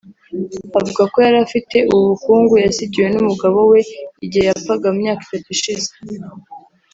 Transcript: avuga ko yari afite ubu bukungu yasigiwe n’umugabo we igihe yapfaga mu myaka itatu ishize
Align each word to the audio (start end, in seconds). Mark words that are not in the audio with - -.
avuga 0.79 1.03
ko 1.11 1.17
yari 1.25 1.37
afite 1.45 1.77
ubu 1.91 2.03
bukungu 2.11 2.53
yasigiwe 2.63 3.07
n’umugabo 3.11 3.57
we 3.71 3.79
igihe 4.25 4.45
yapfaga 4.49 4.87
mu 4.93 4.97
myaka 5.03 5.21
itatu 5.25 5.47
ishize 5.55 5.89